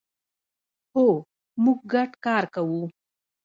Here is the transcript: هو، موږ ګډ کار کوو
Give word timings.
هو، 0.93 1.07
موږ 1.63 1.79
ګډ 1.91 2.11
کار 2.25 2.43
کوو 2.55 2.83